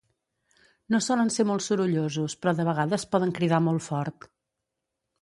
[0.95, 4.31] No solen ser molt sorollosos, però de vegades poden cridar molt fort.